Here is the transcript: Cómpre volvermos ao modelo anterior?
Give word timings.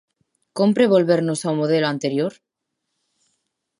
Cómpre 0.57 0.91
volvermos 0.95 1.39
ao 1.41 1.57
modelo 1.61 1.87
anterior? 1.93 2.33